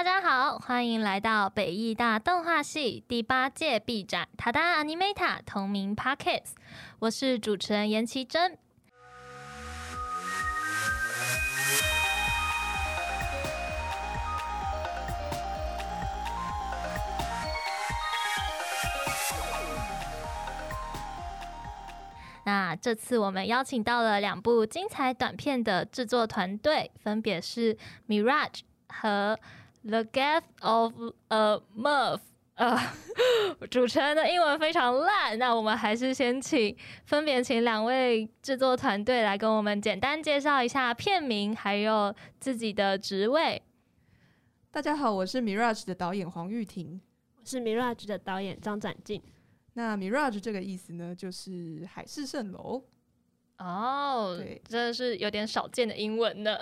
[0.00, 6.52] 大家好，欢迎来到北艺大动画系第八届毕展《塔哒 Animeta》同名 Podcast，
[7.00, 8.56] 我是主持人严奇珍。
[22.44, 27.76] 那这次我们邀请到了两部精彩短片的制作团队，分别是
[28.08, 29.38] Mirage 和
[29.82, 30.92] The Death of
[31.28, 32.20] a Muff。
[32.54, 32.78] 呃，
[33.70, 36.76] 主持人的英文非常烂，那我们还是先请
[37.06, 43.62] 分别请两位制作团队来跟我们简单介绍一下片名，还有自己的职位。
[44.70, 47.00] 大家好，我是 Mirage 的导演黄玉婷，
[47.38, 49.22] 我是 Mirage 的导演张展静。
[49.72, 52.84] 那 Mirage 这个意思呢，就是海市蜃楼。
[53.62, 56.58] 哦，对，真的是有点少见的英文呢。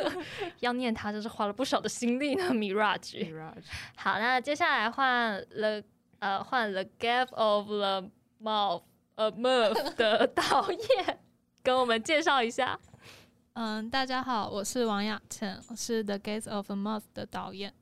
[0.60, 2.50] 要念它，就是花了不少的心力呢。
[2.50, 3.24] Mirage。
[3.24, 3.64] Mirage。
[3.96, 5.82] 好，那接下来换 The
[6.18, 8.10] 呃换 The Death of a
[8.42, 8.82] Muff
[9.14, 11.18] 呃 Mouth 的导演
[11.62, 12.78] 跟我们介绍一下。
[13.54, 17.72] 嗯，大家好，我是王雅倩，我是 The Death of a mouth 的导演。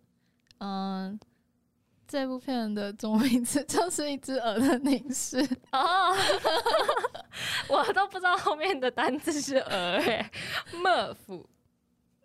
[0.58, 1.18] 嗯。
[2.12, 5.38] 这部片的中文名字就是一只鹅的凝视
[5.72, 6.14] 哦，
[7.70, 10.30] 我都不知道后面的单字是鹅哎
[10.74, 11.16] ，Muff，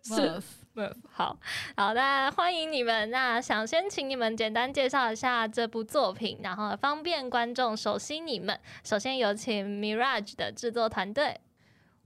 [0.02, 0.42] 是
[0.74, 1.38] Muff，好
[1.74, 3.10] 好的，欢迎你们。
[3.10, 8.60] 那想先请你们简单介绍一下这部作品，然后方便观众熟悉你们。
[8.84, 11.40] 首先有请 Mirage 的制作团队。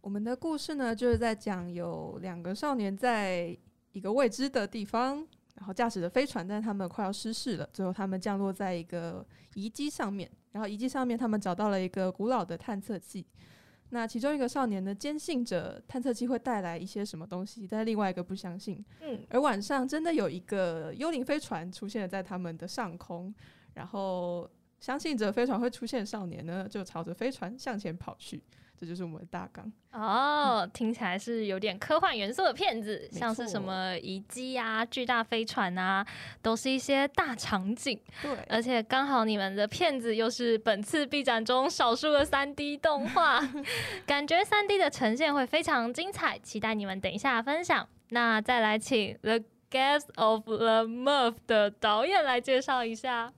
[0.03, 3.59] 我们的故事呢，就是在讲有两个少年在
[3.91, 5.27] 一个未知的地方。
[5.63, 7.69] 然后驾驶着飞船，但是他们快要失事了。
[7.73, 9.25] 最后他们降落在一个
[9.55, 13.25] 遗迹上面，然后遗迹上面他们找到了一个古老的探测器。
[13.91, 18.85] 那其中一个少年呢，坚信着探测器会带来一些什么东西，但是另外一个不相信。
[19.03, 23.33] 嗯，而晚上真的有一个幽灵飞船出现了在他们的上空，
[23.75, 28.43] 然后相信着飞船会出现，少年呢就朝着飞船向前跑去。
[28.83, 36.05] 这就是我们的大纲哦，听起来是有点科幻元素的片子，像是什么遗迹啊、巨大飞船啊，
[36.43, 37.97] 都是一些大场景。
[38.21, 43.41] 对，而且刚好你们的片子又是本次 B 展中少数的三 D 动画，
[44.05, 47.89] 感觉三 D 的呈现会非常精彩，期待你们等一下分享。
[48.09, 53.33] 那再来请《The Death of the Muff》的导演来介绍一下。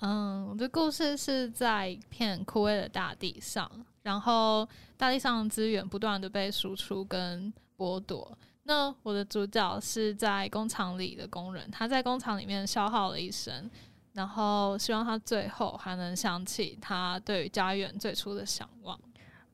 [0.00, 3.70] 嗯，我的故事是在一片枯萎的大地上。
[4.08, 8.36] 然后大地上的资源不断的被输出跟剥夺。
[8.62, 13.70] 那我的主角是在工厂里的工人，他在工厂里面消耗了一生，
[14.14, 18.98] 然后希望他最后还能想起他对于家园最初的向往。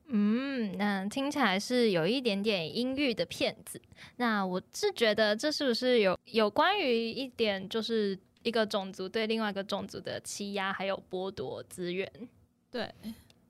[0.06, 3.82] 嗯，那听起来是有一点点阴郁的片子。
[4.16, 12.08] 那我是觉得这是不是有有关于一点，就是一个种族对另外一个种族的欺压，还有剥夺资源？
[12.70, 12.88] 对。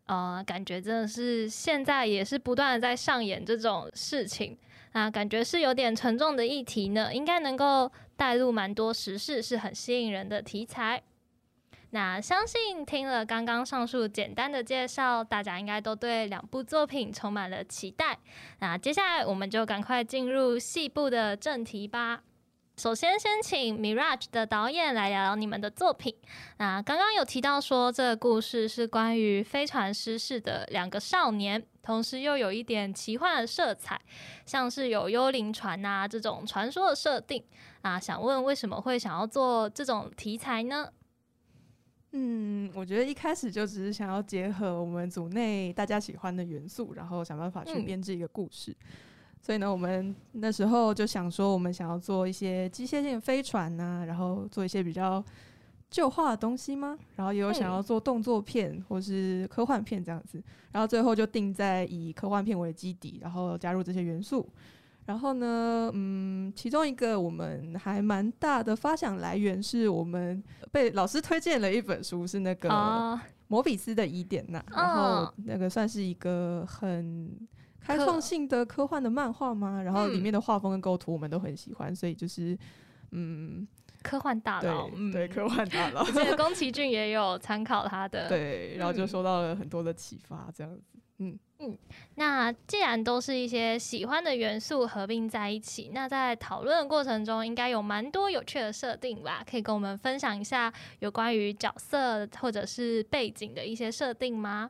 [0.07, 4.59] 呃，感觉真的是现在也是不断的在上演这种事情，
[4.93, 11.03] 那感觉是有点沉重的议题呢，应该能够带入蛮多时事，是很吸引人的题材。
[11.91, 18.19] 那相信听了刚刚上述简单的介绍，大家应该都对两部作品充满了期待。
[18.59, 22.23] 那接下来我们就赶快进入细部的正题吧。
[22.77, 26.13] 首先，先请 Mirage 的导演来聊聊你们的作品。
[26.59, 34.01] 那刚刚有提到说，这个故事是关于飞船失事的两个少年，同时又有一点奇幻的色彩，
[34.45, 37.45] 像是有幽灵船啊这种传说的设定。
[37.83, 40.89] 啊，想问为什么会想要做这种题材呢？
[42.11, 48.73] 嗯，我觉得一开始就只是想要结合我们组内大家喜欢的元素，然后想办法去编织一个故事。
[48.73, 48.87] 嗯
[49.45, 55.23] 所以呢，我们那时候就想说，我们想要做一些机械性飞船呐、啊，然后做一些比较
[55.91, 56.97] 旧化的东西吗？
[57.15, 64.49] 然后也有想要做动作片或是科幻片这样子，然后最后就定在以科幻片为基底，然后加入这些元素。
[65.05, 70.43] 然后呢，嗯，其中一个我们还蛮大的发想来源是我们
[70.73, 77.31] 被老师推荐了一本书，是那个摩比斯的疑点呐，然后那个算是一个很。
[77.85, 79.83] 开创性的科幻的漫画吗？
[79.83, 82.57] 然后里面的画风跟构图我们都很喜欢，所以就是
[83.13, 83.67] 嗯，
[84.03, 86.05] 科幻大佬，对，科幻大佬。
[86.05, 90.83] 这个宫崎骏也有参考他的， 对，然后就受到了很多的启发，这样子。
[91.19, 91.79] 嗯嗯，
[92.17, 99.45] 那既然都是一些喜欢的元素合并在一起，那在讨论的过程中，应该有蛮多有趣的设定吧？
[99.49, 104.69] 可以跟我们分享一下有关于角色或者是背景的一些设定吗？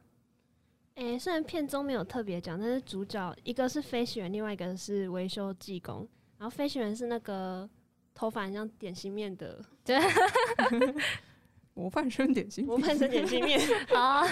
[0.96, 6.08] 诶、欸，虽然片中没有特别讲，但是主角一个是飞行员，另外一个是维修技工。
[6.38, 7.68] 然后飞行员是那个
[8.14, 9.98] 头发很像点心面的，对，
[11.74, 13.58] 模范生点心，模范生点心面
[13.94, 14.22] 啊。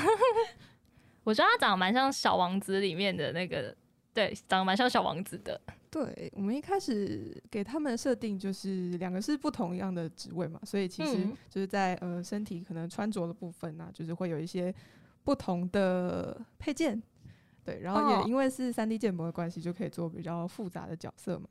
[1.25, 3.75] 我觉得他长得蛮像小王子里面的那个，
[4.13, 5.61] 对，长得蛮像小王子的。
[5.91, 14.75] 对，我们一开始给他们设定就是两个是不同样的职位嘛，所以其实就是在呃身体可能穿着的部分啊，就是会有一些
[15.25, 17.03] 不同的配件。
[17.65, 21.49] 对，然后也因为是三 D 建模的关系，就可以做比较复杂的角色嘛。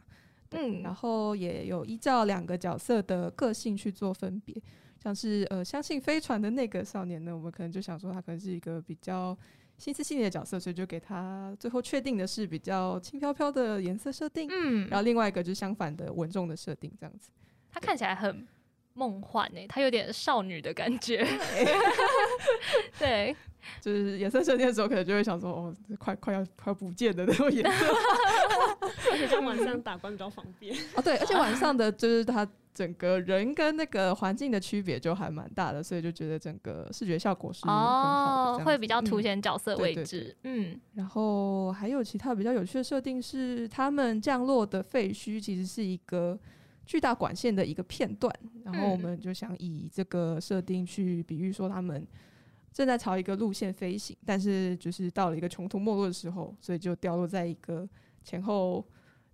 [0.49, 4.53] 嗯，然后也有依照两个角色的个性去做分别，
[5.01, 9.37] 像是呃相信飞船的那个少年呢，我们可能就想说他可能是一个比较
[9.77, 14.49] 心思细腻的角色，所以就给他最后确定的是比较轻飘飘的颜色设定。
[14.51, 17.31] 嗯，然后另外一个就是相反的稳重的设定，这样子。
[17.71, 18.45] 他看起来很
[18.95, 21.25] 梦幻诶、欸，他有点少女的感觉。
[22.99, 23.33] 对。
[23.79, 27.85] 就是颜色设定的时候，可能就会想说，哦，快快要快要不见的那种颜色，
[29.11, 30.75] 而且在晚上打光比较方便。
[30.95, 40.35] 哦，对，而且晚上的就是它整个人跟那个环境的区别就还蛮大的，所以就觉得整个视觉效果是哦，会比较凸显角色位置。
[40.43, 46.39] 嗯，然后还有其他比较有趣的设定是，他们降落的废墟其实是一个
[46.85, 48.33] 巨大管线的一个片段，
[48.63, 52.07] 然后我们就想以这个设定去比喻说他们。
[52.73, 57.87] 正在朝一个路线飞行，但是就是到了一个穷途末路的时候，所以就掉落在一个
[58.23, 58.85] 前后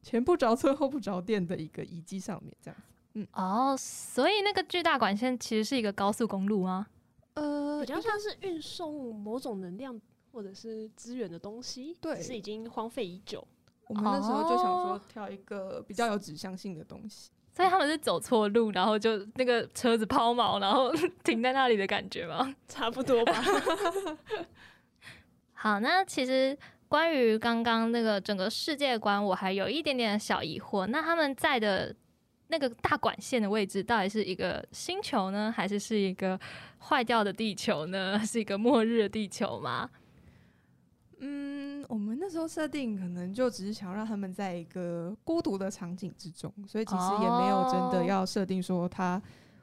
[0.01, 2.83] 前不着村后不着店的一个遗迹上面，这样子。
[3.13, 6.87] 嗯，哦，所以那个巨大管线其实是一个高速公路吗？
[7.33, 9.99] 呃，比较像是运送某种能量
[10.31, 13.47] 或者是资源的东西，对，是已经荒废已久。
[13.87, 17.29] 我们那时候就想说挑一个比较有指向性的东西。
[17.57, 20.93] 所以他们是走错路，然后就那个车子抛锚，然后
[21.25, 22.55] 停在那里的感觉吗？
[22.69, 23.33] 差不多吧。
[25.53, 26.55] 好，那其实
[26.87, 30.85] 关于刚刚那个整个世界观，我还有一点点小疑惑。
[30.85, 31.95] 那他们在的
[32.49, 36.39] 那个大管线的位置，到底是一个星球呢，还是是一个
[36.77, 38.19] 坏掉的地球呢？
[38.23, 39.89] 是一个末日的地球吗？
[41.21, 49.21] 嗯，我们那时候设定可能就只是想让他们在一个孤独的场景之中，所以其实也没有真的要设定说他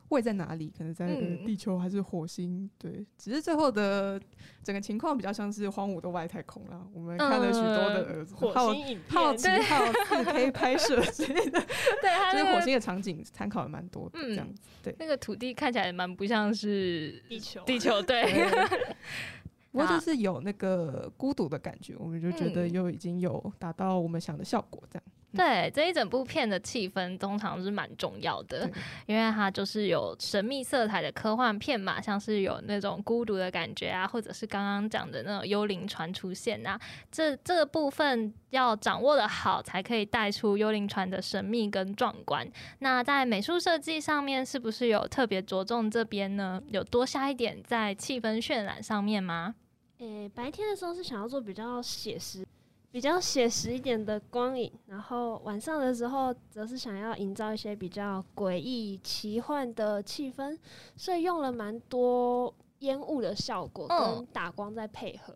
[0.08, 1.06] 位在哪里，可能在
[1.44, 2.70] 地球还是火星。
[2.78, 4.20] 对，只是最后的
[4.62, 6.86] 整个情况比较像是荒芜的外太空啦。
[6.92, 11.60] 我们看了许多的火星影片，好奇号四 K 拍摄之类的，
[12.00, 14.60] 对，就是火星的场景参考了蛮多的，这样子。
[14.82, 18.24] 对，那个土地看起来蛮不像是地球，地球对。
[19.74, 25.02] 不过就是有那个孤独的感觉，我们就觉得又已经有达到我们想的效果，这样。
[25.32, 28.70] 嗯、对，这一整部片的气氛通常是蛮重要的，
[29.06, 36.78] 因为它就是有神秘色彩的科幻片嘛，像是有那种孤独的感觉啊，或者是刚刚讲的那种幽灵船出现啊，
[37.10, 42.48] 这这个部分要掌握的好，才可以带出幽灵船的神秘跟壮观。
[42.78, 46.62] 那在美术设计上面，是不是有特别着重这边呢？
[46.68, 49.56] 有多下一点在气氛渲染上面吗？
[50.04, 52.46] 诶、欸，白天的时候是想要做比较写实、
[52.90, 60.58] 比较写实一点的光影，然后晚上的时候则是想要营造一些比较诡异、奇幻的气氛，
[60.94, 65.34] 所以用了蛮多烟雾的效果跟打光在配合，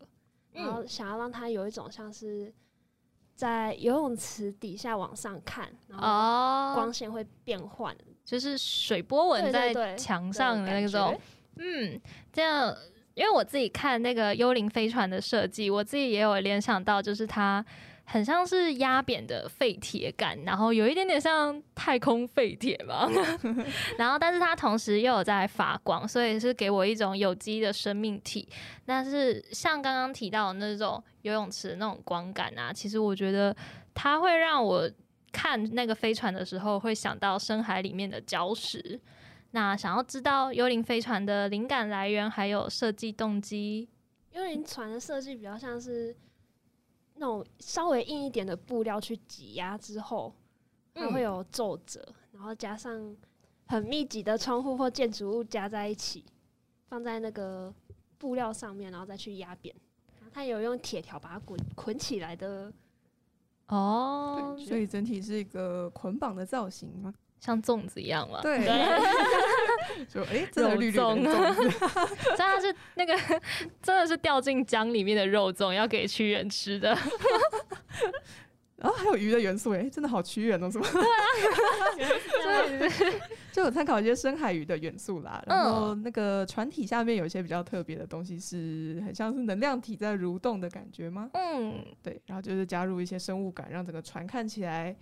[0.52, 2.52] 嗯、然后想要让它有一种像是
[3.34, 11.18] 在游泳池底下往上看，然后光线会变换，就是水波纹在墙上的那种，
[11.56, 11.98] 嗯，
[12.30, 12.76] 这样。
[13.18, 17.64] 因为我自己看那个幽灵飞船的设计，我自己也有联想到，就是它
[18.04, 23.10] 很像是压扁的废铁感，然后有一点点像太空废铁吧。
[23.98, 28.48] 然后，但是它同时又有在发光，所以是给我一种有机的生命体。
[28.86, 33.54] 但是像刚刚提到的那种游泳池那种光感啊，其实我觉得
[33.94, 34.88] 它会让我
[35.32, 39.00] 看那个飞船的时候，会想到深海里面的礁石。
[39.52, 43.88] 那想要知道幽灵飞船的灵感来源，还有设计动机。
[44.32, 46.14] 幽灵船的设计比较像是
[47.14, 50.34] 那种稍微硬一点的布料去挤压之后，
[50.94, 53.16] 它会有皱褶，嗯、然后加上
[53.66, 56.24] 很密集的窗户或建筑物加在一起，
[56.88, 57.74] 放在那个
[58.18, 59.74] 布料上面，然后再去压扁。
[60.30, 62.70] 它有用铁条把它捆捆起来的。
[63.68, 67.14] 哦，所以整体是一个捆绑的造型吗？
[67.40, 68.40] 像粽子一样嘛？
[68.42, 68.58] 对，
[70.08, 73.16] 就哎，这个绿粽， 所以它是那个
[73.82, 76.96] 真的是掉进江里面的肉粽，要给屈原吃的。
[78.76, 80.86] 然 后还有鱼的元素，哎，真的好屈原哦，什么？
[81.96, 83.14] 对啊，
[83.50, 85.42] 就有参考一些深海鱼的元素啦。
[85.46, 91.28] 然后那个船体下面有一些比较特别的东西，是很像是能量体在蠕动的感觉吗？
[91.34, 92.20] 嗯，对。
[92.26, 94.94] 然后就是加入一些生物感，让整个船看起来。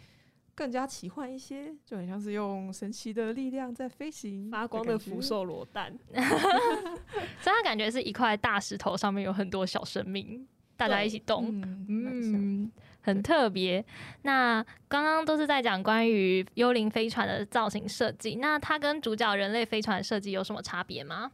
[0.56, 12.72] 更加奇幻一些，就很像是用神奇的力量在飞行，发光的福寿螺蛋， 所以它感觉是一块大石头上面有很多小生命，大家一起动，嗯，嗯，
[13.02, 13.84] 很特别。
[14.22, 21.30] 那刚刚都是在讲关于幽灵飞船的造型设计，那它跟主角人类飞船设计有什么差别吗？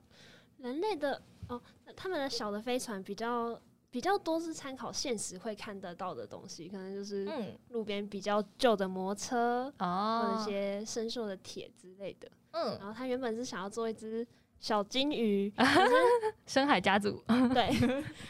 [0.59, 1.62] 人类的哦，
[1.95, 3.61] 他们的小的飞船比较。
[3.93, 7.29] 比较多是参考现实会看得到的东西，可能就是
[7.69, 12.27] 路边比较旧的摩托车，哦，或者一些生锈的铁之类的。
[12.53, 14.27] 嗯，然后他原本是想要做一只
[14.61, 15.53] 小金鱼，
[16.47, 17.23] 深海家族。
[17.53, 17.71] 对，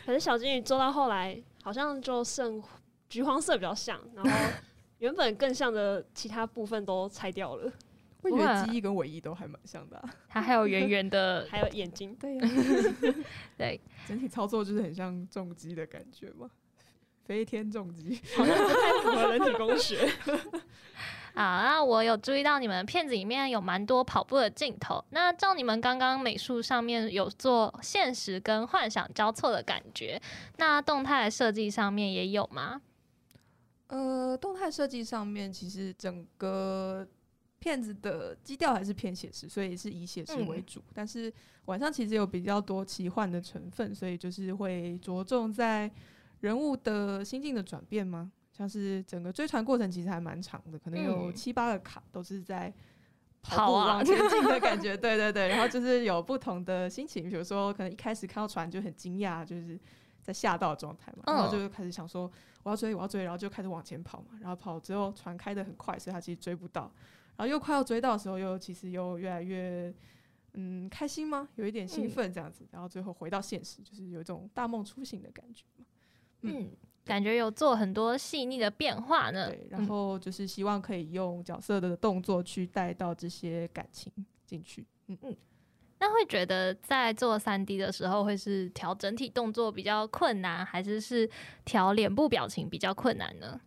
[0.05, 2.61] 可是小金鱼做到后来好像就剩
[3.09, 4.31] 橘黄色比较像，然后
[4.99, 7.73] 原本更像的其他部分都拆掉了。
[8.23, 12.17] 我觉得机翼跟尾翼都还蛮像的，啊， 它还有圆圆的， 还有眼睛。
[12.21, 12.49] 对呀，
[13.59, 16.49] 对，整体操作就是很像重机的感觉嘛，
[17.25, 20.09] 飞天重机，好像不太符合人体工学。
[21.35, 30.21] 啊，那我有注意到你们片子里面有蛮多跑步的镜头，那照你们刚刚美术上面有做现实跟幻想交错的感觉，
[30.59, 32.83] 那动态设计上面也有吗？
[33.89, 37.05] 呃，动态设计上面其实整个。
[37.63, 40.81] 片子的基调还是偏写实，所以是以写实为主。
[40.81, 41.33] 嗯、但是
[41.67, 45.89] 晚上其实有比较多奇幻的成分，所以就是会着重在
[46.41, 48.33] 人物的心境的转变吗？
[48.51, 52.75] 像是整个追船过程其实还蛮长的，可能有七八个卡都是在
[53.43, 54.97] 跑步往前进的感觉。
[54.97, 59.79] 对对对，然后就是有不同的心情，比如说可能一开始看到船就很惊讶，就是
[60.21, 62.29] 在吓到的状态嘛，然后就开始想说
[62.65, 66.93] 我要追我要追，然后就开始往前跑嘛，然后跑之后船开得很快，所以他其实追不到。
[67.43, 69.93] 然后又快要追到的时候，又其实又越来越
[70.55, 71.49] 嗯开心吗？
[71.57, 75.65] 有一点兴奋这样子，嗯、然后最后回到现实，就是有一种大梦初醒的感觉
[76.43, 76.71] 嗯，嗯，
[77.05, 79.49] 感觉有做很多细腻的变化呢。
[79.51, 84.13] 对，然后就是希望可以用角色的动作去带到这些感情
[84.47, 84.87] 进去。
[85.09, 85.37] 嗯嗯，
[85.99, 91.29] 那会觉得在做三 D 的时候，会是调整体动作比较困难，还是是
[91.65, 93.61] 调脸部表情比较困难呢？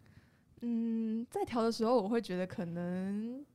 [0.61, 3.45] 嗯，在调的时候，我会觉得可能。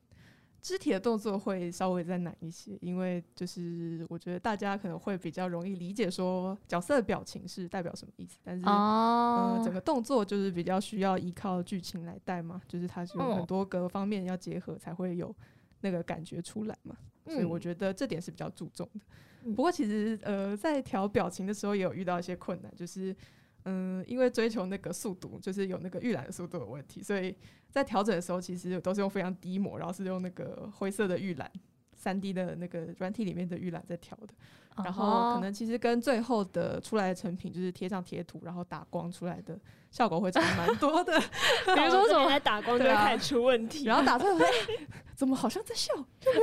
[0.62, 15.35] 肢体的动作会稍微再难一些，因为就是我觉得大家可能会比较容易理解说角色的表情是代表什么意思，但是、哦、呃整个动作就是比较需要依靠剧情来带嘛，就是它是有很多个方面要结合才会有
[15.81, 19.00] 那个感觉出来嘛，嗯、所以我觉得这点是比较注重的。
[19.45, 23.17] 嗯、不过其实呃在调表情的时候也有遇到一些困难，就是。
[23.64, 27.37] 嗯，因为追求那个速度，就是有那个预览的速度的问题，所以
[27.71, 31.50] 在调整的时候，其实都是用非常低模，然后是用那个灰色的预览，
[31.95, 34.35] 三 D 的那个软体里面的预览在调的。
[34.77, 39.59] 然后可能其实跟最后的出来的成品，就是贴上贴图，然后打光出来的
[39.91, 41.19] 效果会差蛮多的。
[41.75, 44.49] 比如说什么来打光就会开始出问题，然后打出来，
[45.15, 45.93] 怎么好像在笑？
[46.25, 46.35] 为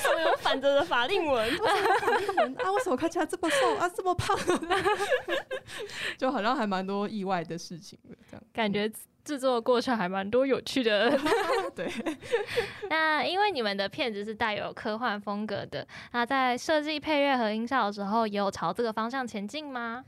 [0.00, 1.50] 什么有反着的法令纹？
[1.50, 2.72] 为什么法令纹啊？
[2.72, 3.88] 为什么看起来这么瘦啊？
[3.88, 4.38] 这么胖？
[6.16, 8.90] 就好像还蛮多意外的事情的，这样感觉。
[9.24, 11.18] 制作过程还蛮多有趣的，
[11.74, 11.90] 对。
[12.90, 20.04] 那因为你们的片子是带有科幻风格的，那在设计配乐和音效的时候，也有朝这个方向前进吗？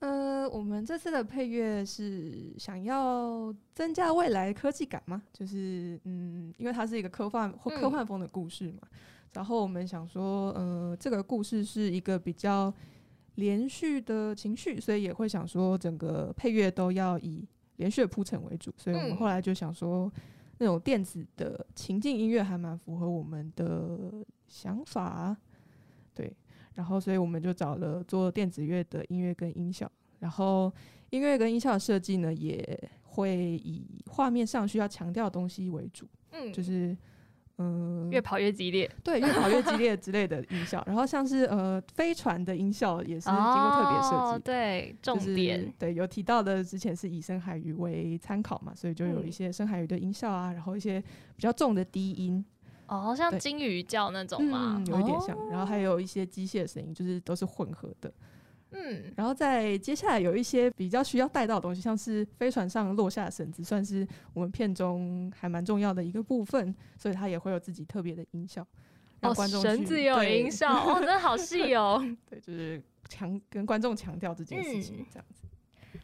[0.00, 5.22] 呃，我们这次的配乐是想要增加未来科技感吗？
[5.32, 8.98] 就是嗯，因为它是一个科幻或科幻风的故事嘛，嗯、
[9.34, 12.72] 然后我们想说，呃，这个故事是一个比较
[13.34, 17.46] 连续的情绪，所以也会想说，整个配乐都要以。
[17.76, 20.12] 连续的铺陈为主，所以我们后来就想说，
[20.58, 25.49] 那种电子的情境音乐还蛮符合我们的想法，对。
[26.80, 30.72] 然后，所以我们就找了做电子乐的音乐跟音效，然后
[31.10, 36.96] 音乐跟音效的设计呢，也会以画面上需要强调的东西为主，嗯，就是。
[37.62, 50.98] 嗯，越跑越激烈，对，越跑越激烈之类的音效，然后像是呃飞船的音效也是经过特别设计，对，重点，对，有提到的之前是以深海鱼为参考嘛，所以就有一些深海鱼的音效啊，然后一些
[51.36, 52.42] 比较重的低音，
[52.90, 54.76] 哦，像金鱼叫那种吗？
[54.78, 58.12] 嗯，有一点像，然后还有一些机械声音，就是都是混合的。
[58.72, 68.66] 嗯，然后在接下来有一些比较需要带到的东西，像是飞船上落下的绳子，算是我们片中还蛮重要的一个部分，所以它也会有自己特别的音效，
[69.20, 72.00] 让观众绳子也有音效哦，真的好细哦。
[72.28, 75.42] 对，就是强跟观众强调这件事情，这样子。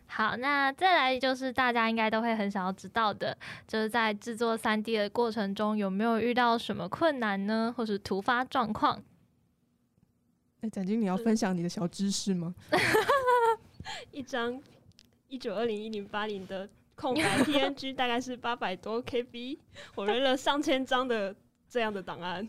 [0.09, 3.37] 好，那再来就是大家应该都会很想要知道的，
[3.67, 9.03] 就是在制作三 D 的过程中有没有遇到什么困难呢，或是突发状况？
[10.63, 12.55] 哎，展菁，你要分享你的小知识吗？
[14.11, 14.61] 一张
[15.29, 19.59] 一九二零一零八零的空白 PNG 大概是八百多 KB，
[19.95, 21.35] 我扔了上千张的
[21.69, 22.49] 这样的档案。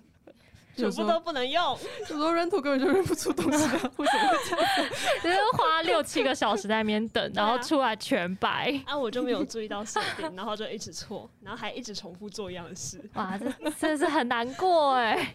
[0.77, 4.89] 全部都不能用，很多人图根本就认不出东西来， 为什么会这样？
[5.23, 8.79] 就是花六七个小时在那边等，啊、 然后出来全白。
[8.85, 13.01] 啊，我就没有注意到设定，然后就一直错，然后还一直重复做一样的事。
[13.15, 15.33] 哇，这真的是很难过哎！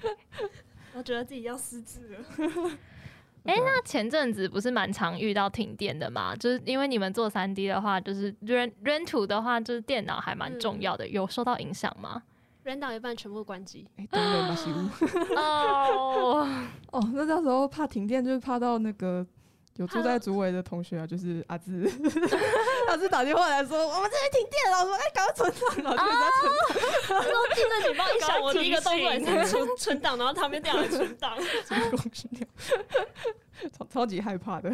[0.94, 2.70] 我觉得自己要失智了。
[3.44, 6.36] 哎、欸，那前阵子不是蛮常遇到停电的嘛？
[6.36, 12.22] 就是因为你们做三 D 的话，就是认认图的话，就是电脑还蛮重要的，嗯、有受到影响吗？
[12.62, 15.34] 扔到一半全部关机，哎、欸，灯没熄雾。
[15.36, 16.48] 哦
[16.92, 19.26] 哦，那到时候怕停电，就是怕到那个
[19.76, 21.90] 有住在竹围的同学啊，就是阿志，
[22.88, 25.52] 阿志打电话来说，我们这边停电了，我说哎，赶快存
[25.84, 26.52] 档，然后就在存
[27.08, 27.22] 档。
[27.26, 31.36] 然后听着警报一响，我第一个动作也是存存档，然后他们掉了存档，
[33.76, 34.72] 超超级害怕的。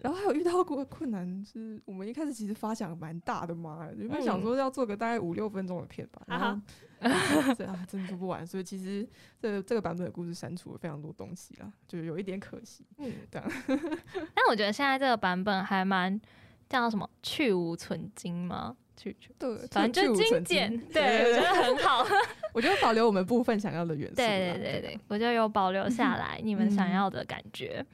[0.00, 6.60] 然后还有遇到过困难，是我们一开始其实发想蛮大的嘛，原本想说要做个大概五六分钟的片吧，然后
[7.56, 9.06] 这样真的做不完，所以其实
[9.40, 12.84] 这这个版本的故事删除了非常多东西啦，就有一点可惜。
[12.98, 13.50] 嗯，这样。
[14.34, 16.20] 但我觉得现在这个版本还蛮
[16.68, 18.76] 叫什么去无存精吗？
[18.96, 22.06] 去去对，反正就精简，对，我觉得很好。
[22.52, 27.84] 我觉得保留我们部分想要的元素，对对对对，我就有保留下来你们想要的感觉。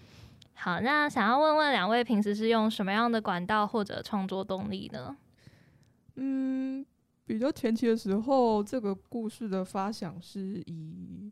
[0.59, 5.17] 好，那想要问问两位，平时是用什么样的管道或者创作动力呢？
[6.17, 6.85] 嗯，
[7.27, 11.31] 比较前期的时候，这个故事的发想是以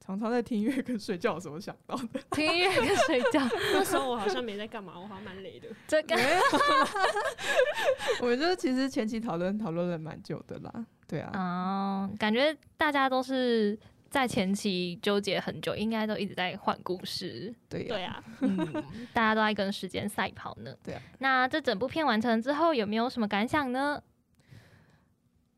[0.00, 2.20] 常常在听音乐跟睡觉的时候想到的。
[2.32, 3.40] 听音乐跟睡觉，
[3.72, 5.68] 那时候我好像没在干嘛，我好像蛮累的。
[5.86, 6.16] 这个，
[8.20, 10.86] 我觉得其实前期讨论讨论了蛮久的啦。
[11.06, 13.78] 对啊，嗯，感觉大家都是。
[14.16, 17.54] 在前期纠结很久，应该都一直在换故事。
[17.68, 18.56] 对呀，对呀，嗯，
[19.12, 20.74] 大家都在跟时间赛跑呢。
[20.82, 24.02] 对啊，那这整部片完成之后，有没有什么感想呢？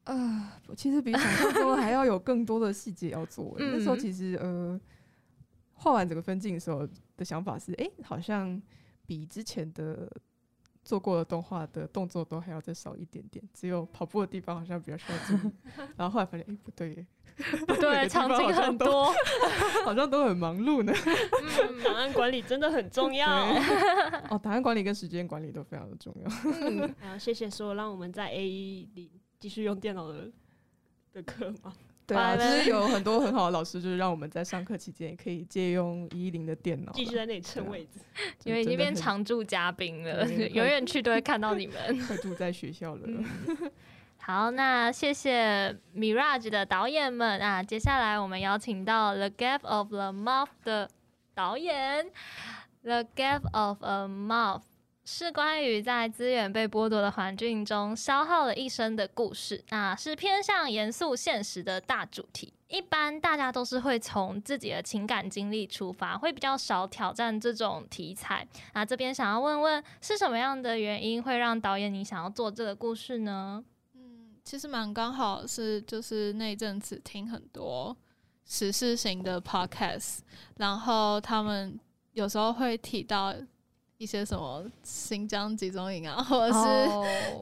[0.03, 3.55] 啊，其实比想象中还要有更多的细节要做。
[3.61, 4.81] 那时候其实呃，
[5.75, 6.85] 画完整个分镜的时候
[7.17, 8.61] 的想法是，哎、欸，好像
[9.07, 10.11] 比之前的
[10.89, 15.53] 做过的动画的动作都还要再少一点点，只有跑步的地方好像比较需要注意。
[15.99, 17.07] 然后后来发现，哎、欸，不对耶。
[17.79, 19.13] 对， 场景很多，
[19.85, 20.91] 好像都很忙碌呢。
[20.97, 23.29] 嗯，档案管理真的很重要。
[24.31, 26.31] 哦，档案管理跟时间管理都非常的重要。
[26.63, 30.33] 嗯，好，谢谢说让我们在 A 一里继续用电脑的
[31.13, 31.75] 的课嘛。
[32.09, 38.01] 对啊，其实有很多很好的老师，就是让我们在上课期间也可以借用一一零的电脑，继续在那里蹭位置，
[38.45, 41.77] 因为已经变常驻嘉宾了， 永远去都会看到你们。
[42.09, 43.03] 快住在学校了。
[43.07, 43.25] 嗯
[44.21, 47.63] 好，那谢谢 Mirage 的导演们啊。
[47.63, 50.89] 接下来我们邀请到《The Gap of the Mouth》的
[51.35, 52.05] 导演，
[52.83, 54.61] 《The Gap of a Moth》
[55.11, 59.65] 是关于在资源被剥夺的环境中消耗了一生的故事。
[59.71, 62.53] 那是偏向严肃现实的大主题。
[62.69, 68.47] 一般大家都是会从自己的情感经历出发，会比较少挑战这种题材。
[68.75, 73.65] 那这边想要问问，是什么样的原因会让导演你想要做这个故事呢？
[73.95, 77.97] 嗯其实蛮刚好是，就是那阵子听很多
[78.45, 80.19] 时事型的 podcast，
[80.59, 81.81] 然后他们
[82.13, 83.35] 有时候会提到
[83.99, 86.55] 一些什么新疆集中营啊， 或者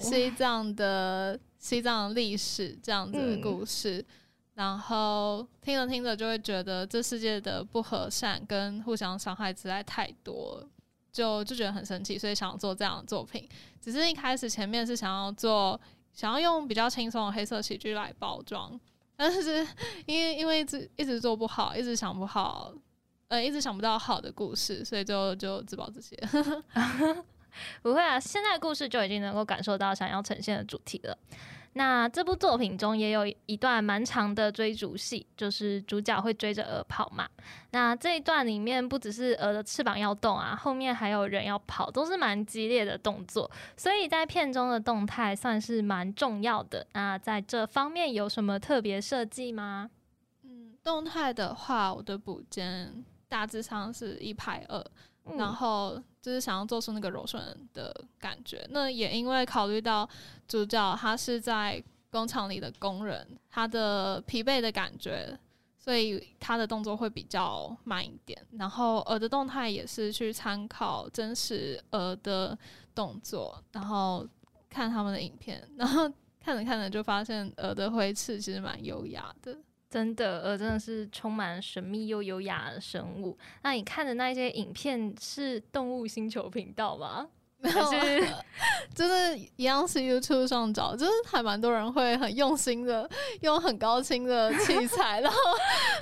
[0.01, 1.40] 是西藏的、oh.
[1.59, 4.07] 西藏历史这样子的故事，嗯、
[4.55, 10.69] 然后听着听着就会觉得这世界的不和善跟互相伤害实在太多了，
[11.12, 13.49] 就就觉得很生气，所以想要做这样的作品。
[13.81, 15.81] 只是一开始前面是想要做。
[16.12, 18.81] 想要用比较轻松的黑色喜剧来包装，
[19.16, 19.59] 但是
[20.07, 22.73] 因为因为一直一直做不好，一直想不好，
[23.28, 26.16] 呃，一直想不到好的故事，所以就就自暴自弃。
[27.82, 31.16] 不会啊，现在的故事就已经能够感受到想要呈现的主题了。
[31.72, 37.28] 那这部作品中也有一段蛮长的追逐戏，就是主角会追着鹅跑嘛。
[37.72, 43.50] 那这一段里面不只是鹅的翅膀要动啊，后面还有人要跑，都是蛮激烈的动作。
[43.76, 46.86] 所以在片中的动态算是蛮重要的。
[46.94, 49.90] 那在这方面有什么特别设计吗？
[50.44, 54.84] 嗯，动态的话，我的补间大致上是一拍二。
[55.36, 57.42] 然后就是想要做出那个柔顺
[57.74, 58.64] 的感觉。
[58.70, 60.08] 那也因为考虑到
[60.46, 65.36] 主角他是在工厂里的工人，他的疲惫的感觉，
[65.76, 68.40] 所以他的动作会比较慢一点。
[68.52, 72.56] 然后鹅的动态也是去参考真实鹅的
[72.94, 74.24] 动作，然后
[74.70, 76.08] 看他们的影片，然后
[76.38, 79.58] 看着看着就发现鹅的挥翅其实蛮优雅的。
[79.88, 83.37] 真的，鹅真的是充满神秘又优雅的生物。
[83.62, 87.29] 那你看的那些影片是动物星球频道吗？
[87.59, 87.77] 没有，
[88.94, 93.09] 就是一样是 YouTube 上找，就是还蛮多人会很用心的
[93.40, 95.38] 用很高清的器 材，然后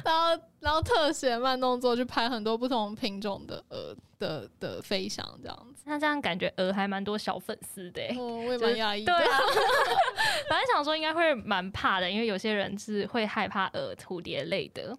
[0.04, 5.82] 然后然后特写慢动作去拍很多不同品种的鹅的的飞翔这样子。
[5.84, 9.04] 那这样感觉鹅还蛮多小粉丝的，哦，我也蛮讶异。
[9.04, 9.38] 对啊，
[10.48, 14.96] 本来想说应该会蛮怕的，因为有些人是会害怕鹅、蝴蝶类的。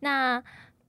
[0.00, 0.42] 那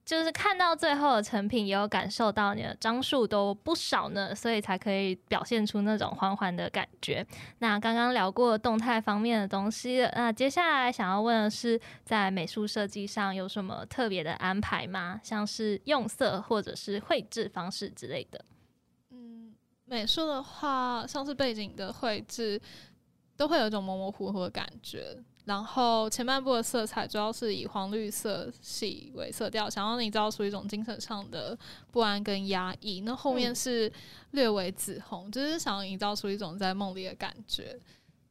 [0.06, 7.26] 就是看到最后的成品，也有感受到你的张数都不少呢，所以才可以表现出那种缓缓的感觉。
[7.60, 15.22] 那刚刚聊过动态方面的东西，那接下来想要问的是，在美术设计上有什么特别的安排吗？
[15.24, 18.44] 像是用色或者是绘制方式之类的？
[19.12, 22.62] 嗯，美术的话，像是背景的绘制，
[23.38, 25.18] 都会有一种模模糊糊的感觉。
[25.46, 31.58] 然后前半部的色彩主要是以黄绿色系为色调，想要营造出一种精神上的
[31.92, 33.02] 不安跟压抑。
[33.02, 33.92] 那后面是
[34.32, 37.78] 略微紫红，就是想要营造出一种在梦里的感觉。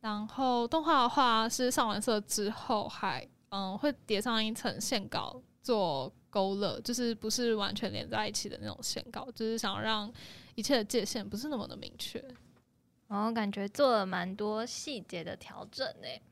[0.01, 10.11] 然后动画的话是上完色之后还嗯会叠上一层线稿做勾勒，就是不是完全连在一起的那种线稿，就是想要让
[10.55, 12.25] 一切的界限不是那么的明确。
[13.07, 16.22] 然后感觉做了蛮多细节的调整诶。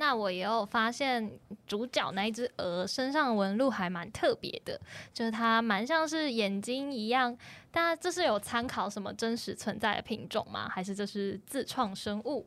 [0.00, 1.28] 那我也有发现，
[1.66, 4.80] 主角那一只鹅身上纹路还蛮特别的，
[5.12, 7.36] 就是它蛮像是眼睛一样。
[7.72, 10.68] 但这是有参考什么真实存在的品种吗？
[10.68, 12.46] 还是这是自创生物？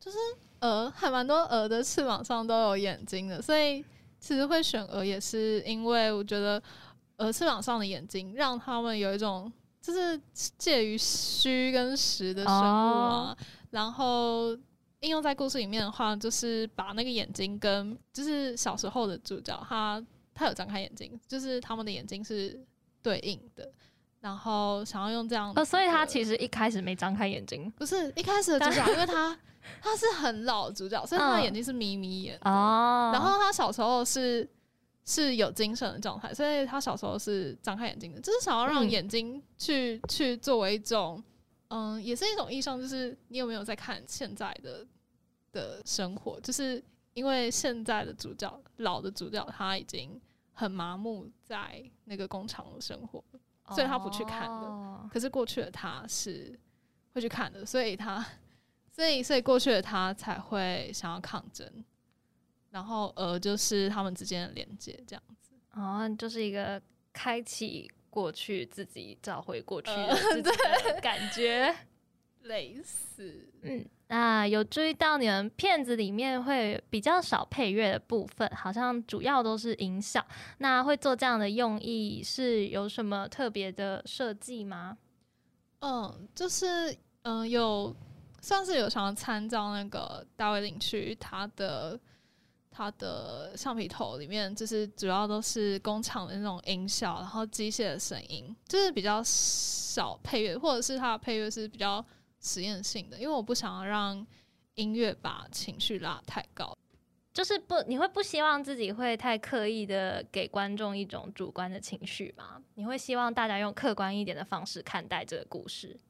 [0.00, 0.18] 就是
[0.62, 3.84] 鹅，还蛮多鹅的翅膀上都有眼睛的，所以
[4.18, 6.60] 其实会选鹅也是因为我觉得
[7.18, 9.50] 鹅翅膀上的眼睛让它们有一种
[9.80, 10.20] 就是
[10.58, 13.36] 介于虚跟实的生物啊，哦、
[13.70, 14.58] 然后。
[15.00, 22.58] 应用在故事里面的话，就是把那个眼睛跟就是小时候的主角，他他有张开眼睛，就是他们的眼睛是
[23.02, 23.72] 对应的，
[24.20, 29.38] 然后想要用这样，呃，所以他其实一开始没张开眼睛，不是一开始的主角，因为他
[29.80, 34.46] 他是很老的主角，所以他的眼睛是眯眯眼哦，然后他小时候是
[35.06, 41.24] 是有精神的状态，所以他小时候是张开眼睛的，就是想要让眼睛去、嗯、去作为一种。
[41.70, 44.84] 嗯，也是一种意义上，就是你有没有在看现在的
[45.52, 46.40] 的生活？
[46.40, 46.82] 就是
[47.14, 50.20] 因为现在的主角，老的主角他已经
[50.52, 53.22] 很麻木在那个工厂的生活，
[53.68, 54.66] 所以他不去看的。
[54.66, 56.58] 哦、可是过去的他是
[57.14, 58.26] 会去看的，所以他，
[58.90, 61.84] 所以所以过去的他才会想要抗争，
[62.70, 65.52] 然后呃，就是他们之间的连接这样子。
[65.74, 67.88] 哦，就是一个开启。
[68.10, 70.50] 过去自己找回过去的自己
[70.84, 71.74] 的感觉，
[72.42, 73.48] 类似。
[73.62, 80.24] 嗯，那有注意到你们片子里面会比较少配乐的部分，好像主要都是音效。
[80.58, 84.98] 那会做这样的用意是有什么特别的设计吗？
[85.80, 87.94] 嗯，就是嗯，有
[88.40, 91.98] 算是有想要参照那个大卫林区他的。
[92.80, 102.02] 它的橡皮头里面就是主要都是工厂的那种音效，然后机械的声音，就是比较少配乐，或者是它的配乐是比较
[102.40, 104.26] 实验性的，因为我不想要让
[104.76, 106.74] 音乐把情绪拉太高，
[107.34, 112.62] 就是不，你会不希望自己会太刻意的给观众一种主观的情绪吗？
[112.76, 116.00] 你会希望大家用客观一点的方式看待这个故事？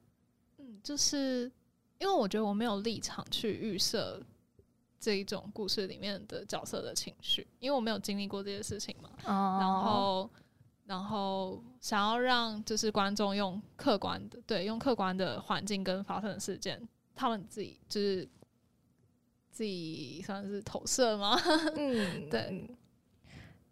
[0.57, 1.51] 嗯，就是
[1.99, 4.23] 因为我觉得我没有立场去预设。
[5.01, 9.61] 这一种故事里面的角色的情绪，因为我没有经历过这些事情嘛，oh.
[9.61, 10.29] 然后，
[10.85, 18.29] 然后想要让就是观众用客观的，对，用客观的环境跟发生的事件，他们自己就是
[19.49, 21.35] 自己算是投射吗？
[21.75, 22.69] 嗯，对。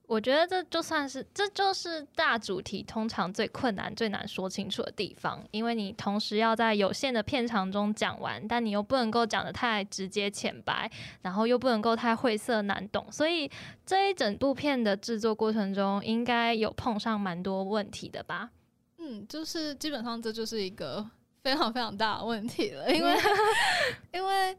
[0.10, 10.90] 我觉得这就算是，这就是大主题通常最困难、最难说清楚的地方，因为你同时要在有限的片长中讲完，但你又不能够讲得太直接浅白，
[11.22, 13.48] 然后又不能够太晦涩难懂，所以
[13.86, 18.50] 这一整部片的制作过程中，应该有碰上蛮多问题的吧？
[18.98, 21.08] 嗯，就是基本上这就是一个
[21.44, 23.16] 非常非常大的问题了，因为
[24.12, 24.58] 因为。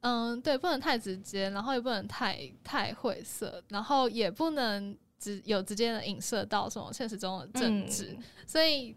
[0.00, 8.96] 嗯，对，不能太直接，然后也不能太太晦涩，然后也不能直有直接的影射到什么现实中的政治，嗯、所以，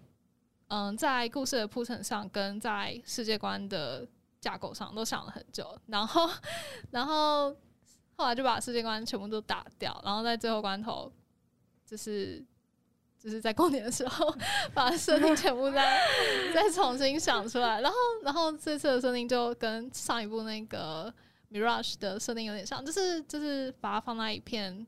[0.67, 4.07] 嗯，在故事的铺陈上跟在世界观的
[4.39, 6.29] 架构上都想了很久，然后，
[6.91, 7.51] 然后
[8.15, 11.11] 后来就把世界观全部都打掉，然后在最后关头，
[11.85, 12.43] 就是。
[13.23, 14.35] 就是在过年的时候，
[14.75, 15.97] 把设定全部再
[16.53, 21.11] 再重新想出来，然后然后这次的设定就跟上一部那个
[21.49, 24.85] Mirage 的设定有点像，就是就是把它放在一片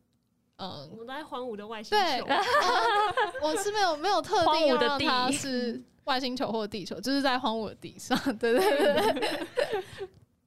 [0.58, 2.26] 嗯，我们在荒芜的外星球。
[2.26, 2.36] 对，
[3.42, 8.18] 我是没有没有特定要让它 是外星球或地球，就是在荒芜的地上。
[8.38, 9.44] 对对对，对，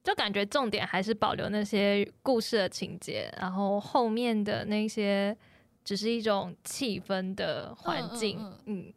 [0.03, 5.35] 就感觉重点还是保留那些故事的情节，然后后面的那些
[5.83, 8.53] 只是一种气氛的环境，嗯。
[8.65, 8.93] 嗯嗯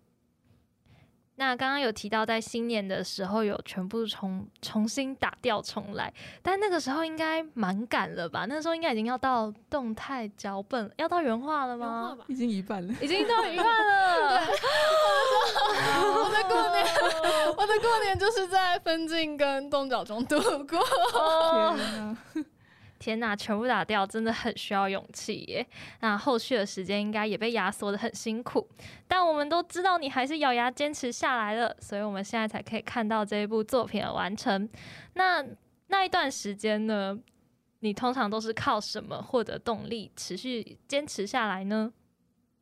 [1.37, 8.45] 那刚刚有提到，在新年的时候有全部重重新打掉重来，但那个时候应该蛮赶了吧？
[8.47, 12.17] 那个时候应该已经要到动态脚本，要到原画了吗？
[12.29, 14.43] 已经一半了，已经到一半了。
[16.23, 16.87] 我的过年，
[17.57, 20.79] 我的过年就是在分镜跟动脚中度过。
[21.15, 21.75] Oh.
[21.75, 22.17] 天哪！
[23.03, 25.67] 天呐，全部打掉真的很需要勇气耶。
[25.99, 28.69] 那后续的时间应该也被压缩的很辛苦，
[29.09, 34.69] 但我们都知道你还是咬牙坚持下来了，所以我们现在才可以看到这一部作品的完成。
[35.15, 35.45] 那
[35.89, 37.19] 那一段时间呢，
[37.81, 41.93] 你通常都是靠什么获得动力，持续坚持下来呢？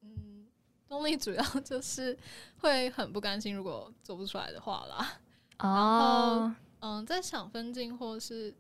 [0.02, 0.46] 嗯，
[0.88, 2.16] 动力主要 就是
[2.60, 5.18] 会很不甘心，如果做不出来的话啦。
[5.58, 8.54] 哦，嗯，在想分镜或是。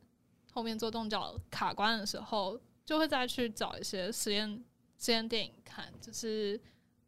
[0.60, 4.62] 后面做动脚卡关的时候，就会再去找一些实验
[4.98, 6.60] 实验电影看，就是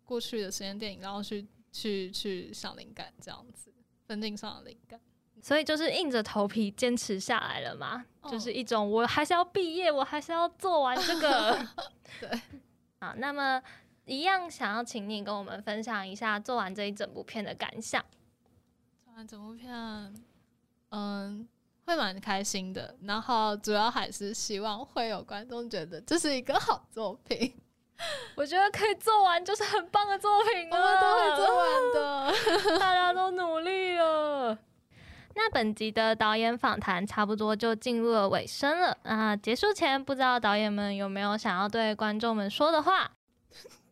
[0.07, 3.71] 过去的实验电影，然后去去去想灵感，这样子
[4.07, 4.99] 分镜上的灵感。
[5.43, 11.69] 所以就是硬着头皮坚持下来了嘛，哦、就是一种我还是要毕业，我还是要做完这个。
[12.19, 12.41] 对，
[13.01, 13.63] 啊，那么
[14.07, 18.03] 一样想要请你跟我们分享一下做完这一整部片的感想。
[19.05, 19.71] 做完整部片，
[20.89, 21.47] 嗯。
[21.85, 27.55] 会蛮开心的，然后主要还是希望会有观众觉得这是一个好作品。
[28.35, 34.59] 我觉得可以做完就是很棒的作品了，我们都会做完的， 大家都努力了。
[35.35, 39.35] 那本集的导演访谈差不多就进入了尾声了啊！
[39.37, 43.11] 结束前，不知道导演们有没有想要对观众们说的话？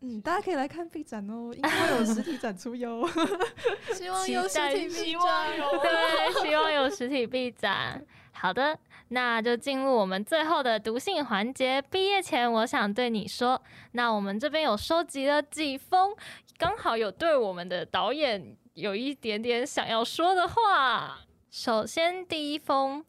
[0.03, 3.07] 嗯，大家可以来看 B 展哦，因为有实体展出哟。
[3.93, 8.03] 希望有实体 B 展，对，希望有实体 B 展。
[8.33, 11.83] 好的，那就进入我们最后的读信环节。
[11.91, 13.61] 毕业前，我想对你说，
[13.93, 16.17] 那我们这边有收集了几封，
[16.57, 21.19] 刚好有对我们的导演有一点点想要说的话。
[21.51, 23.05] 首先，第一封，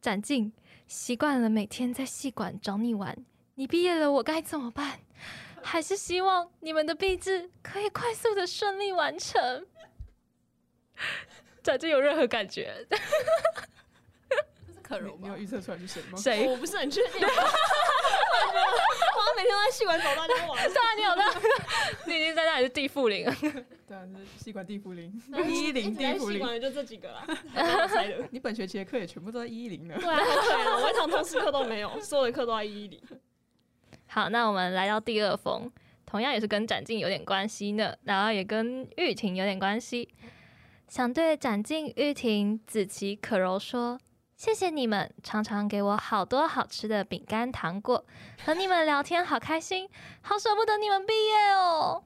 [0.00, 0.50] 展静，
[0.86, 3.14] 习惯了每天在戏馆找你玩，
[3.56, 5.00] 你毕业了，我该怎么办？
[5.66, 9.66] 还是希望你们的毕制可以快速的顺利完成。
[11.60, 12.86] 展静有任何感觉？
[12.88, 12.96] 这
[14.72, 16.16] 是可柔，你有预测出来是谁吗？
[16.16, 16.46] 谁？
[16.46, 17.20] 我不是很确定。
[17.26, 17.28] 我
[19.36, 20.62] 每天都在戏馆找大家玩。
[20.72, 21.24] 对啊，你有的。
[22.06, 23.24] 你已经在那里是地缚灵。
[23.88, 24.06] 对啊，
[24.38, 25.12] 是戏馆地缚灵。
[25.48, 26.60] 一一零地缚灵。
[26.60, 27.26] 就这几个啦。
[28.30, 29.98] 你本学期的课也全部都在一一零了。
[29.98, 33.02] 对啊，好可怜，我一堂通识课都没有，所有的课都在一一零。
[34.08, 35.70] 好，那我们来到第二封，
[36.06, 40.08] 同样也是跟展静有点关系呢，然后也跟玉婷有点关系。
[40.88, 43.98] 想对展静、玉婷、子琪、可柔说，
[44.36, 48.04] 谢谢你们，常常给我好多好吃的饼干、糖果，
[48.44, 49.88] 和你们聊天好开心，
[50.22, 52.04] 好舍不得你们毕业哦。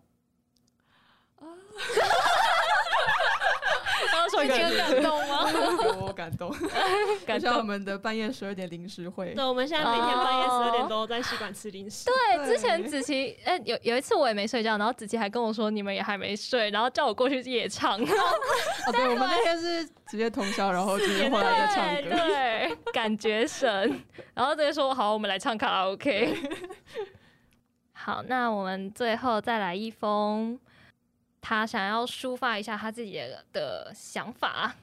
[4.13, 5.47] 刚刚说一个感动吗？
[6.01, 6.55] 我感动，
[7.27, 9.35] 感谢我们的半夜十二点零食会。
[9.35, 12.07] 对，我们现在每天半夜十二点都在戏馆吃零食。
[12.07, 17.99] 对，之前子琪，哎、欸，有有一次我也没睡觉，然后子琪还跟我说你们也还没睡，然后叫我过去夜唱。
[18.01, 22.11] 哦，对，我们那天是直接通宵，然后直接回来再唱歌。
[22.11, 24.03] 对，对，感觉神，
[24.35, 26.37] 然后直接说好，我们来唱卡拉 OK。
[27.93, 30.59] 好，那我们最后再来一封。
[31.41, 33.21] 他想要抒发一下他自己
[33.53, 34.75] 的想法。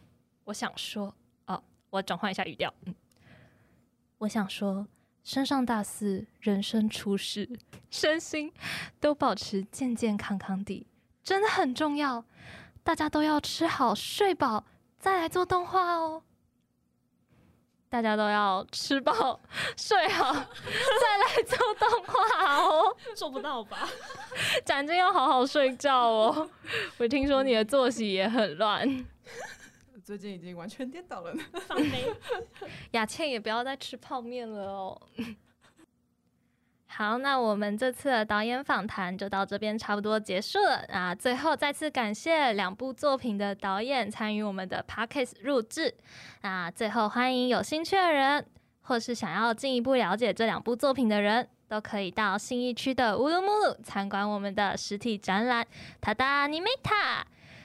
[0.46, 1.14] 我想说，
[1.46, 2.74] 哦，我转换一下语调。
[2.86, 2.96] 嗯，
[4.20, 4.88] 我想说，
[5.24, 7.50] 升上大四，人生初试，
[7.90, 8.52] 身心
[9.00, 10.88] 都保持健健康康的，
[11.24, 12.24] 真的很重要。
[12.84, 14.66] 大家都要吃好睡饱，
[14.98, 16.24] 再来做动画哦。
[17.90, 19.40] 大家都要吃饱
[19.78, 22.96] 睡好，再来做动画哦。
[23.16, 23.88] 做不到吧？
[24.66, 26.50] 展真要好好睡觉哦。
[26.98, 29.06] 我听说你的作息也很乱，
[30.04, 31.44] 最近已经完全颠倒了呢。
[31.66, 32.14] 放飞。
[32.92, 35.02] 雅倩也不要再吃泡面了哦。
[36.90, 41.14] 好，那我们这次的导演访谈就到这边差不多结束了啊！
[41.14, 45.94] 最后再次感谢两部作品的导演参与我们的 Podcast 录制
[46.42, 46.72] 那！
[46.72, 48.44] 最后欢迎有兴趣的人，
[48.82, 55.64] 或是想要进一步了解这两部作品的人，都可以到信义区的乌鲁木鲁参观我们的实体展览
[56.02, 57.22] 《塔达尼梅塔》。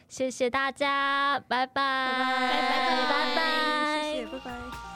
[0.08, 4.91] 谢谢大家，拜拜，拜拜，拜拜，谢谢拜拜。